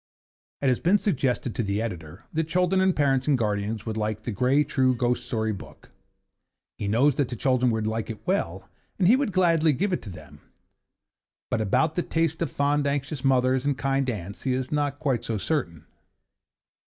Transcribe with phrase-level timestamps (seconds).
[0.63, 4.23] It has been suggested to the Editor that children and parents and guardians would like
[4.23, 5.91] 'The Grey True Ghost Story Book.'
[6.79, 8.67] He knows that the children would like it well,
[8.97, 10.41] and he would gladly give it to them;
[11.51, 15.23] but about the taste of fond anxious mothers and kind aunts he is not quite
[15.23, 15.85] so certain.